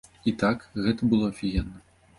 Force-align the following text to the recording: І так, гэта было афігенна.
І 0.31 0.31
так, 0.43 0.65
гэта 0.87 1.11
было 1.13 1.31
афігенна. 1.37 1.77